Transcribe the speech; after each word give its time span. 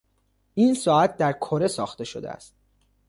این 0.53 0.73
ساعت 0.73 1.17
در 1.17 1.33
کره 1.33 1.67
ساخته 1.67 2.03
شده 2.03 2.29
است. 2.29 2.55